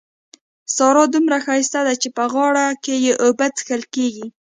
[0.75, 4.25] سارا دومره ښايسته ده چې په غاړه کې يې اوبه څښل کېږي.